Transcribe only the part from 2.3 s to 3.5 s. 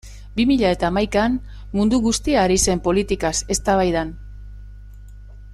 ari zen politikaz